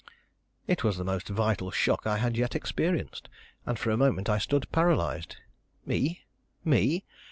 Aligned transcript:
It 0.65 0.83
was 0.83 0.97
the 0.97 1.03
most 1.03 1.29
vital 1.29 1.69
shock 1.69 2.07
I 2.07 2.17
had 2.17 2.35
yet 2.35 2.55
experienced; 2.55 3.29
and 3.67 3.77
for 3.77 3.91
a 3.91 3.97
moment 3.97 4.29
I 4.31 4.39
stood 4.39 4.71
paralyzed. 4.71 5.35
Me! 5.85 6.23
me! 6.65 7.03